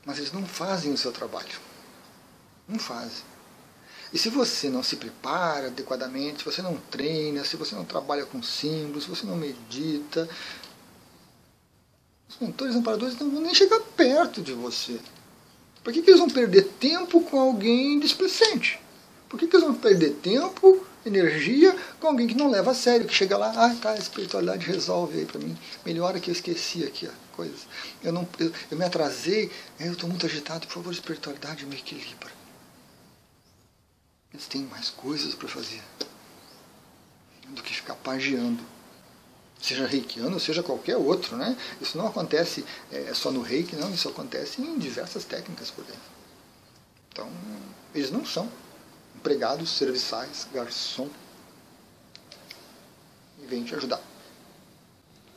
Mas 0.03 0.17
eles 0.17 0.33
não 0.33 0.47
fazem 0.47 0.95
o 0.95 0.97
seu 0.97 1.13
trabalho. 1.13 1.61
Não 2.67 2.79
fazem. 2.79 3.23
E 4.11 4.19
se 4.19 4.31
você 4.31 4.71
não 4.71 4.83
se 4.83 4.97
prepara 4.97 5.67
adequadamente, 5.67 6.39
se 6.39 6.45
você 6.47 6.63
não 6.63 6.79
treina, 6.91 7.45
se 7.45 7.55
você 7.55 7.75
não 7.75 7.85
trabalha 7.85 8.25
com 8.25 8.43
símbolos, 8.43 9.05
se 9.05 9.11
você 9.11 9.27
não 9.27 9.37
medita, 9.37 10.27
os 12.31 12.39
mentores 12.39 12.75
amparadores 12.75 13.19
não 13.19 13.31
vão 13.31 13.43
nem 13.43 13.55
chegar 13.55 13.81
perto 13.95 14.41
de 14.41 14.55
você. 14.55 14.99
Por 15.89 15.95
que, 15.95 16.03
que 16.03 16.11
eles 16.11 16.21
vão 16.21 16.29
perder 16.29 16.65
tempo 16.79 17.19
com 17.23 17.41
alguém 17.41 17.99
displicente? 17.99 18.79
Por 19.27 19.41
que, 19.41 19.47
que 19.47 19.57
eles 19.57 19.67
vão 19.67 19.75
perder 19.75 20.11
tempo, 20.17 20.87
energia, 21.07 21.75
com 21.99 22.09
alguém 22.09 22.27
que 22.27 22.35
não 22.35 22.51
leva 22.51 22.73
a 22.73 22.75
sério, 22.75 23.07
que 23.07 23.15
chega 23.15 23.39
lá, 23.39 23.55
ah, 23.57 23.75
tá, 23.75 23.93
a 23.93 23.99
espiritualidade 23.99 24.67
resolve 24.67 25.21
aí 25.21 25.25
para 25.25 25.41
mim, 25.41 25.57
melhora 25.87 26.21
que 26.21 26.29
eu 26.29 26.33
esqueci 26.33 26.85
aqui 26.85 27.07
a 27.07 27.13
coisa. 27.35 27.65
Eu, 28.05 28.13
não, 28.13 28.29
eu, 28.39 28.53
eu 28.71 28.77
me 28.77 28.85
atrasei, 28.85 29.51
eu 29.81 29.93
estou 29.93 30.11
muito 30.11 30.27
agitado, 30.27 30.67
por 30.67 30.75
favor, 30.75 30.93
espiritualidade 30.93 31.65
me 31.65 31.77
equilibra. 31.77 32.31
Eles 34.31 34.47
têm 34.47 34.65
mais 34.65 34.91
coisas 34.91 35.35
para 35.35 35.49
fazer 35.49 35.81
do 37.49 37.63
que 37.63 37.75
ficar 37.75 37.95
pagiando. 37.95 38.63
Seja 39.61 39.87
reikiano, 39.87 40.39
seja 40.39 40.63
qualquer 40.63 40.97
outro. 40.97 41.37
Né? 41.37 41.57
Isso 41.81 41.99
não 41.99 42.07
acontece 42.07 42.65
é, 42.93 43.13
só 43.15 43.31
no 43.31 43.43
reiki, 43.43 43.77
não, 43.77 43.93
isso 43.93 44.09
acontece 44.09 44.61
em 44.63 44.79
diversas 44.79 45.25
técnicas 45.25 45.71
por 45.71 45.85
dentro. 45.85 46.01
Então, 47.13 47.29
eles 47.95 48.11
não 48.11 48.25
são 48.25 48.49
empregados, 49.17 49.71
serviçais, 49.71 50.47
garçom. 50.53 51.09
E 53.43 53.47
vem 53.47 53.65
te 53.65 53.75
ajudar. 53.75 54.01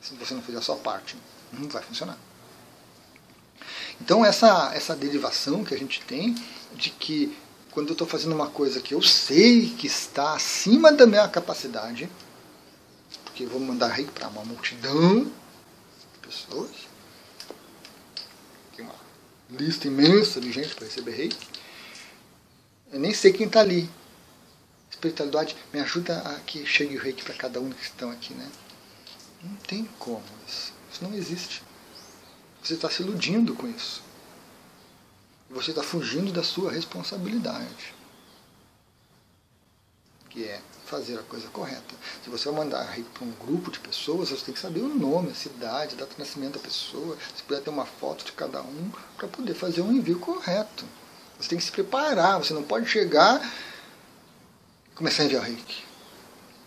Se 0.02 0.14
você 0.16 0.34
não 0.34 0.42
fizer 0.42 0.60
a 0.60 0.62
sua 0.62 0.76
parte, 0.76 1.16
não 1.52 1.68
vai 1.68 1.82
funcionar. 1.82 2.18
Então, 4.00 4.26
essa, 4.26 4.72
essa 4.74 4.96
derivação 4.96 5.64
que 5.64 5.74
a 5.74 5.78
gente 5.78 6.02
tem 6.02 6.36
de 6.74 6.90
que 6.90 7.36
quando 7.72 7.90
eu 7.90 7.94
estou 7.94 8.08
fazendo 8.08 8.36
uma 8.36 8.50
coisa 8.50 8.82
que 8.82 8.94
eu 8.94 9.02
sei 9.02 9.70
que 9.70 9.88
está 9.88 10.34
acima 10.34 10.92
da 10.92 11.08
minha 11.08 11.28
capacidade, 11.28 12.10
eu 13.44 13.50
vou 13.50 13.60
mandar 13.60 13.88
reiki 13.88 14.12
para 14.12 14.28
uma 14.28 14.44
multidão 14.44 15.24
de 15.24 16.20
pessoas, 16.22 16.72
tem 18.76 18.86
uma 18.86 18.96
lista 19.50 19.88
imensa 19.88 20.40
de 20.40 20.52
gente 20.52 20.76
para 20.76 20.86
receber 20.86 21.12
reiki, 21.12 21.48
eu 22.92 23.00
nem 23.00 23.14
sei 23.14 23.32
quem 23.32 23.48
está 23.48 23.62
ali. 23.62 23.90
Espiritualidade 24.90 25.56
me 25.74 25.80
ajuda 25.80 26.20
a 26.20 26.40
que 26.42 26.66
chegue 26.66 26.98
o 26.98 27.02
reiki 27.02 27.24
para 27.24 27.34
cada 27.34 27.60
um 27.60 27.70
que 27.70 27.84
estão 27.84 28.12
aqui, 28.12 28.34
né? 28.34 28.52
Não 29.42 29.56
tem 29.56 29.86
como 29.98 30.24
isso. 30.48 30.74
Isso 30.92 31.04
não 31.04 31.14
existe. 31.14 31.64
Você 32.62 32.74
está 32.76 32.90
se 32.90 33.02
iludindo 33.02 33.56
com 33.56 33.68
isso. 33.68 34.04
Você 35.50 35.72
está 35.72 35.82
fugindo 35.82 36.32
da 36.32 36.44
sua 36.44 36.72
responsabilidade, 36.72 37.94
que 40.30 40.46
é 40.46 40.62
fazer 40.92 41.18
a 41.18 41.24
coisa 41.24 41.48
correta. 41.48 41.96
Se 42.24 42.30
você 42.30 42.50
vai 42.50 42.66
mandar 42.66 42.86
para 43.14 43.24
um 43.24 43.32
grupo 43.32 43.72
de 43.72 43.80
pessoas, 43.80 44.30
você 44.30 44.46
tem 44.46 44.54
que 44.54 44.60
saber 44.60 44.82
o 44.82 44.90
nome, 44.94 45.32
a 45.32 45.34
cidade, 45.34 45.96
a 45.96 46.00
data 46.00 46.14
de 46.14 46.20
nascimento 46.20 46.54
da 46.54 46.60
pessoa, 46.60 47.18
se 47.36 47.42
puder 47.44 47.62
ter 47.62 47.70
uma 47.70 47.86
foto 47.86 48.26
de 48.26 48.34
cada 48.34 48.62
um, 48.62 48.92
para 49.16 49.28
poder 49.28 49.54
fazer 49.54 49.82
um 49.82 49.92
envio 49.92 50.20
correto. 50.20 50.86
Você 51.40 51.50
tem 51.50 51.58
que 51.58 51.64
se 51.64 51.72
preparar, 51.72 52.38
você 52.38 52.54
não 52.54 52.62
pode 52.62 52.88
chegar 52.88 53.42
e 54.92 54.96
começar 54.96 55.24
a 55.24 55.26
enviar 55.26 55.44
reiki. 55.44 55.84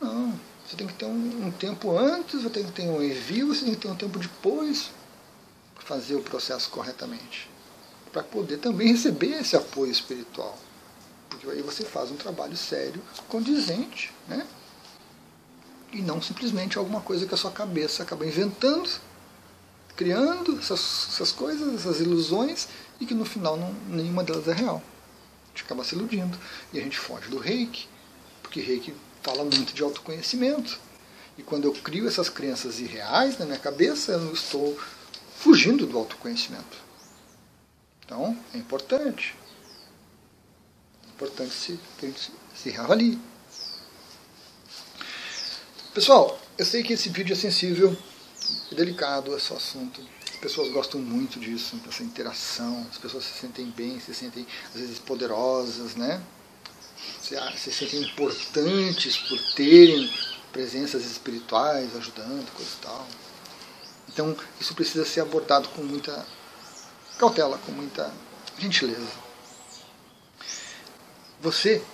Não, 0.00 0.32
você 0.66 0.74
tem 0.74 0.86
que 0.86 0.94
ter 0.94 1.04
um, 1.04 1.46
um 1.46 1.50
tempo 1.52 1.96
antes, 1.96 2.42
você 2.42 2.50
tem 2.50 2.64
que 2.64 2.72
ter 2.72 2.88
um 2.88 3.02
envio, 3.02 3.48
você 3.54 3.64
tem 3.64 3.74
que 3.74 3.80
ter 3.82 3.88
um 3.88 3.94
tempo 3.94 4.18
depois 4.18 4.90
para 5.74 5.84
fazer 5.84 6.14
o 6.14 6.22
processo 6.22 6.70
corretamente 6.70 7.54
para 8.14 8.22
poder 8.22 8.58
também 8.58 8.92
receber 8.92 9.40
esse 9.40 9.56
apoio 9.56 9.90
espiritual. 9.90 10.56
Aí 11.50 11.62
você 11.62 11.84
faz 11.84 12.10
um 12.10 12.16
trabalho 12.16 12.56
sério, 12.56 13.02
condizente, 13.28 14.12
né? 14.28 14.46
E 15.92 16.02
não 16.02 16.20
simplesmente 16.20 16.76
alguma 16.76 17.00
coisa 17.00 17.26
que 17.26 17.34
a 17.34 17.36
sua 17.36 17.50
cabeça 17.50 18.02
acaba 18.02 18.26
inventando, 18.26 18.90
criando 19.96 20.58
essas, 20.58 21.08
essas 21.12 21.30
coisas, 21.30 21.74
essas 21.74 22.00
ilusões, 22.00 22.68
e 23.00 23.06
que 23.06 23.14
no 23.14 23.24
final 23.24 23.56
não, 23.56 23.72
nenhuma 23.88 24.24
delas 24.24 24.48
é 24.48 24.52
real. 24.52 24.82
A 25.44 25.48
gente 25.48 25.62
acaba 25.64 25.84
se 25.84 25.94
iludindo. 25.94 26.36
E 26.72 26.80
a 26.80 26.82
gente 26.82 26.98
foge 26.98 27.28
do 27.28 27.38
reiki, 27.38 27.86
porque 28.42 28.60
reiki 28.60 28.92
fala 29.22 29.44
muito 29.44 29.72
de 29.72 29.82
autoconhecimento. 29.82 30.78
E 31.38 31.42
quando 31.42 31.64
eu 31.64 31.72
crio 31.72 32.06
essas 32.06 32.28
crenças 32.28 32.78
irreais 32.80 33.38
na 33.38 33.46
minha 33.46 33.58
cabeça, 33.58 34.12
eu 34.12 34.32
estou 34.32 34.76
fugindo 35.36 35.86
do 35.86 35.98
autoconhecimento. 35.98 36.78
Então, 38.04 38.36
é 38.52 38.58
importante. 38.58 39.36
É 41.14 41.24
importante 41.24 41.54
se, 41.54 41.78
se 42.56 42.70
reavalie. 42.70 43.20
Pessoal, 45.94 46.40
eu 46.58 46.64
sei 46.64 46.82
que 46.82 46.92
esse 46.94 47.08
vídeo 47.08 47.34
é 47.34 47.36
sensível, 47.36 47.96
é 48.72 48.74
delicado 48.74 49.36
esse 49.36 49.52
assunto. 49.52 50.00
As 50.28 50.36
pessoas 50.38 50.72
gostam 50.72 51.00
muito 51.00 51.38
disso, 51.38 51.76
dessa 51.76 52.02
interação. 52.02 52.84
As 52.90 52.98
pessoas 52.98 53.24
se 53.24 53.38
sentem 53.38 53.66
bem, 53.66 54.00
se 54.00 54.12
sentem, 54.12 54.44
às 54.74 54.80
vezes, 54.80 54.98
poderosas, 54.98 55.94
né? 55.94 56.20
Se, 57.22 57.36
se 57.58 57.72
sentem 57.72 58.02
importantes 58.02 59.16
por 59.16 59.38
terem 59.54 60.12
presenças 60.52 61.04
espirituais 61.04 61.94
ajudando, 61.94 62.50
coisa 62.54 62.72
e 62.72 62.84
tal. 62.84 63.06
Então, 64.08 64.36
isso 64.60 64.74
precisa 64.74 65.04
ser 65.04 65.20
abordado 65.20 65.68
com 65.68 65.82
muita 65.82 66.26
cautela, 67.18 67.56
com 67.58 67.70
muita 67.70 68.12
gentileza. 68.58 69.23
Você 71.44 71.84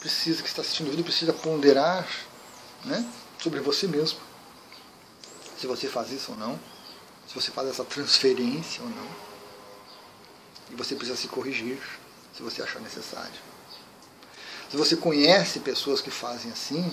precisa, 0.00 0.42
que 0.42 0.48
está 0.48 0.60
assistindo 0.60 0.88
o 0.88 0.90
vídeo, 0.90 1.04
precisa 1.04 1.32
ponderar 1.32 2.04
né, 2.84 3.08
sobre 3.38 3.60
você 3.60 3.86
mesmo. 3.86 4.18
Se 5.56 5.68
você 5.68 5.86
faz 5.86 6.10
isso 6.10 6.32
ou 6.32 6.36
não. 6.36 6.58
Se 7.28 7.32
você 7.32 7.52
faz 7.52 7.68
essa 7.68 7.84
transferência 7.84 8.82
ou 8.82 8.88
não. 8.88 9.08
E 10.72 10.74
você 10.74 10.96
precisa 10.96 11.16
se 11.16 11.28
corrigir 11.28 11.78
se 12.36 12.42
você 12.42 12.60
achar 12.60 12.80
necessário. 12.80 13.40
Se 14.68 14.76
você 14.76 14.96
conhece 14.96 15.60
pessoas 15.60 16.00
que 16.00 16.10
fazem 16.10 16.50
assim, 16.50 16.92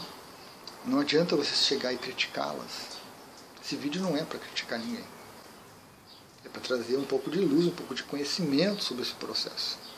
não 0.85 0.99
adianta 0.99 1.35
você 1.35 1.55
chegar 1.55 1.91
e 1.91 1.97
criticá-las. 1.97 2.99
Esse 3.65 3.75
vídeo 3.75 3.99
não 3.99 4.15
é 4.15 4.23
para 4.23 4.37
criticar 4.37 4.77
ninguém. 4.77 5.05
É 6.45 6.49
para 6.49 6.61
trazer 6.61 6.97
um 6.97 7.05
pouco 7.05 7.31
de 7.31 7.39
luz, 7.39 7.65
um 7.65 7.71
pouco 7.71 7.95
de 7.95 8.03
conhecimento 8.03 8.83
sobre 8.83 9.01
esse 9.01 9.15
processo. 9.15 9.88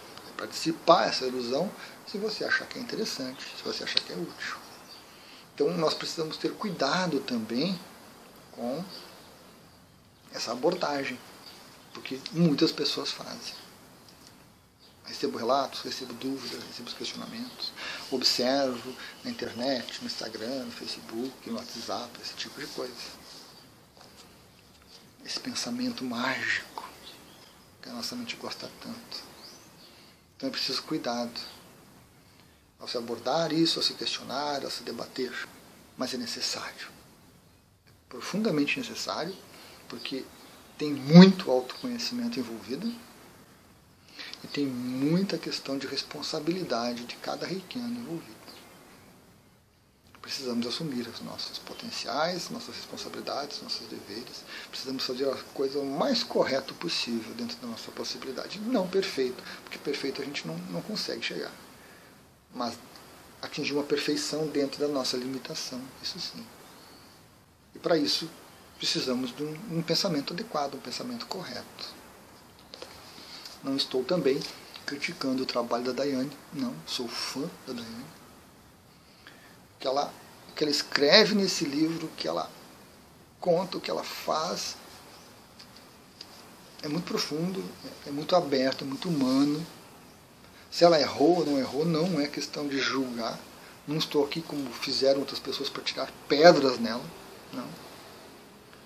Para 0.41 0.49
dissipar 0.49 1.07
essa 1.07 1.27
ilusão 1.27 1.71
se 2.07 2.17
você 2.17 2.43
achar 2.43 2.65
que 2.65 2.79
é 2.79 2.81
interessante, 2.81 3.45
se 3.55 3.63
você 3.63 3.83
achar 3.83 3.99
que 3.99 4.11
é 4.11 4.15
útil. 4.15 4.57
Então 5.53 5.69
nós 5.77 5.93
precisamos 5.93 6.35
ter 6.35 6.51
cuidado 6.53 7.19
também 7.19 7.79
com 8.51 8.83
essa 10.33 10.51
abordagem, 10.51 11.19
porque 11.93 12.19
muitas 12.31 12.71
pessoas 12.71 13.11
fazem. 13.11 13.53
Recebo 15.05 15.37
relatos, 15.37 15.81
recebo 15.81 16.15
dúvidas, 16.15 16.63
recebo 16.63 16.89
questionamentos, 16.89 17.71
observo 18.09 18.95
na 19.23 19.29
internet, 19.29 19.99
no 20.01 20.07
Instagram, 20.07 20.63
no 20.63 20.71
Facebook, 20.71 21.51
no 21.51 21.57
WhatsApp, 21.57 22.19
esse 22.19 22.33
tipo 22.33 22.59
de 22.59 22.65
coisa. 22.65 22.95
Esse 25.23 25.39
pensamento 25.39 26.03
mágico 26.03 26.89
que 27.79 27.89
a 27.89 27.93
nossa 27.93 28.15
mente 28.15 28.35
gosta 28.37 28.67
tanto. 28.81 29.30
Então 30.41 30.49
é 30.49 30.51
preciso 30.53 30.81
cuidado 30.81 31.39
ao 32.79 32.87
se 32.87 32.97
abordar 32.97 33.53
isso, 33.53 33.77
ao 33.77 33.83
se 33.83 33.93
questionar, 33.93 34.63
ao 34.63 34.71
se 34.71 34.81
debater, 34.81 35.31
mas 35.95 36.15
é 36.15 36.17
necessário. 36.17 36.87
É 37.87 37.91
profundamente 38.09 38.79
necessário, 38.79 39.37
porque 39.87 40.25
tem 40.79 40.91
muito 40.91 41.51
autoconhecimento 41.51 42.39
envolvido 42.39 42.91
e 44.43 44.47
tem 44.47 44.65
muita 44.65 45.37
questão 45.37 45.77
de 45.77 45.85
responsabilidade 45.85 47.05
de 47.05 47.17
cada 47.17 47.45
reikiano 47.45 47.99
envolvido. 47.99 48.40
Precisamos 50.21 50.67
assumir 50.67 51.07
os 51.07 51.19
nossos 51.21 51.57
potenciais, 51.57 52.49
nossas 52.51 52.75
responsabilidades, 52.75 53.61
nossos 53.61 53.87
deveres. 53.87 54.43
Precisamos 54.69 55.03
fazer 55.03 55.27
a 55.27 55.35
coisa 55.53 55.79
o 55.79 55.85
mais 55.85 56.23
correto 56.23 56.75
possível 56.75 57.33
dentro 57.33 57.57
da 57.57 57.67
nossa 57.67 57.91
possibilidade. 57.91 58.59
Não 58.59 58.87
perfeito, 58.87 59.43
porque 59.63 59.79
perfeito 59.79 60.21
a 60.21 60.25
gente 60.25 60.47
não, 60.47 60.55
não 60.69 60.81
consegue 60.81 61.23
chegar. 61.23 61.51
Mas 62.53 62.77
atingir 63.41 63.73
uma 63.73 63.83
perfeição 63.83 64.45
dentro 64.47 64.79
da 64.79 64.87
nossa 64.87 65.17
limitação, 65.17 65.81
isso 66.03 66.19
sim. 66.19 66.45
E 67.73 67.79
para 67.79 67.97
isso 67.97 68.29
precisamos 68.77 69.35
de 69.35 69.43
um, 69.43 69.57
um 69.71 69.81
pensamento 69.81 70.33
adequado, 70.33 70.75
um 70.75 70.79
pensamento 70.79 71.25
correto. 71.25 72.01
Não 73.63 73.75
estou 73.75 74.03
também 74.03 74.39
criticando 74.85 75.43
o 75.43 75.45
trabalho 75.45 75.85
da 75.85 75.91
Daiane, 75.91 76.31
não, 76.53 76.75
sou 76.85 77.07
fã 77.07 77.41
da 77.65 77.73
Daiane. 77.73 78.20
Que 79.81 79.87
ela, 79.87 80.13
que 80.55 80.63
ela 80.63 80.71
escreve 80.71 81.35
nesse 81.35 81.65
livro, 81.65 82.09
que 82.15 82.25
ela 82.25 82.49
conta, 83.41 83.77
o 83.77 83.81
que 83.81 83.91
ela 83.91 84.03
faz, 84.03 84.77
é 86.81 86.87
muito 86.87 87.03
profundo, 87.03 87.61
é 88.07 88.11
muito 88.11 88.33
aberto, 88.33 88.85
é 88.85 88.87
muito 88.87 89.09
humano. 89.09 89.65
Se 90.71 90.85
ela 90.85 91.01
errou 91.01 91.39
ou 91.39 91.45
não 91.45 91.59
errou, 91.59 91.83
não 91.83 92.21
é 92.21 92.27
questão 92.27 92.65
de 92.65 92.79
julgar. 92.79 93.37
Não 93.85 93.97
estou 93.97 94.23
aqui 94.23 94.41
como 94.41 94.71
fizeram 94.71 95.19
outras 95.19 95.39
pessoas 95.39 95.67
para 95.67 95.83
tirar 95.83 96.09
pedras 96.29 96.79
nela. 96.79 97.03
Não 97.51 97.67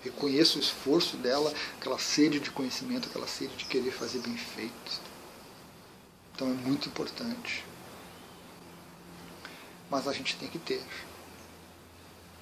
reconheço 0.06 0.58
o 0.58 0.60
esforço 0.60 1.16
dela, 1.16 1.52
aquela 1.78 1.98
sede 1.98 2.40
de 2.40 2.50
conhecimento, 2.50 3.08
aquela 3.08 3.26
sede 3.26 3.54
de 3.56 3.64
querer 3.64 3.90
fazer 3.90 4.20
bem 4.20 4.36
feito. 4.36 5.00
Então 6.34 6.48
é 6.48 6.52
muito 6.52 6.88
importante. 6.88 7.64
Mas 9.90 10.08
a 10.08 10.12
gente 10.12 10.36
tem 10.36 10.48
que 10.48 10.58
ter 10.58 10.82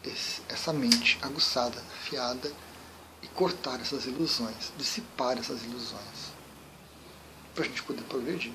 esse, 0.04 0.42
essa 0.48 0.72
mente 0.72 1.18
aguçada, 1.22 1.78
afiada 2.00 2.50
e 3.22 3.28
cortar 3.28 3.80
essas 3.80 4.06
ilusões, 4.06 4.72
dissipar 4.76 5.38
essas 5.38 5.62
ilusões, 5.62 6.32
para 7.54 7.64
a 7.64 7.66
gente 7.66 7.82
poder 7.82 8.02
progredir. 8.02 8.52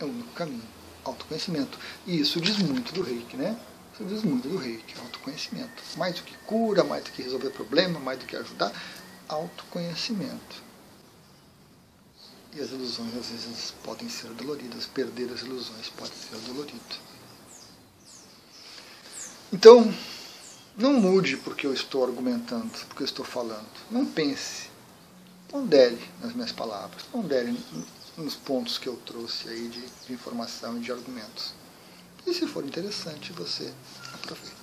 É 0.00 0.04
o 0.04 0.08
único 0.08 0.32
caminho, 0.32 0.62
autoconhecimento. 1.04 1.78
E 2.06 2.20
isso 2.20 2.40
diz 2.40 2.58
muito 2.58 2.92
do 2.92 3.02
reiki, 3.02 3.36
né? 3.36 3.58
Isso 3.92 4.04
diz 4.04 4.22
muito 4.22 4.48
do 4.48 4.56
reiki, 4.56 4.94
autoconhecimento. 5.00 5.82
Mais 5.96 6.14
do 6.16 6.22
que 6.22 6.36
cura, 6.46 6.84
mais 6.84 7.04
do 7.04 7.10
que 7.10 7.22
resolver 7.22 7.50
problema, 7.50 7.98
mais 7.98 8.18
do 8.18 8.26
que 8.26 8.36
ajudar, 8.36 8.72
autoconhecimento. 9.28 10.68
E 12.54 12.60
as 12.60 12.70
ilusões 12.70 13.14
às 13.16 13.26
vezes 13.26 13.74
podem 13.84 14.08
ser 14.08 14.30
doloridas, 14.30 14.86
perder 14.86 15.30
as 15.32 15.40
ilusões 15.40 15.88
pode 15.90 16.14
ser 16.14 16.36
dolorido. 16.46 17.07
Então, 19.52 19.92
não 20.76 20.92
mude 20.92 21.38
porque 21.38 21.66
eu 21.66 21.72
estou 21.72 22.04
argumentando, 22.04 22.70
porque 22.86 23.02
eu 23.02 23.06
estou 23.06 23.24
falando. 23.24 23.66
Não 23.90 24.04
pense. 24.04 24.68
Dele 25.66 25.98
nas 26.20 26.34
minhas 26.34 26.52
palavras. 26.52 27.04
Dele 27.24 27.58
nos 28.18 28.34
pontos 28.34 28.76
que 28.76 28.88
eu 28.88 28.96
trouxe 29.06 29.48
aí 29.48 29.68
de, 29.68 29.82
de 30.06 30.12
informação 30.12 30.76
e 30.76 30.80
de 30.80 30.92
argumentos. 30.92 31.54
E 32.26 32.34
se 32.34 32.46
for 32.46 32.64
interessante, 32.64 33.32
você 33.32 33.72
aproveita. 34.12 34.57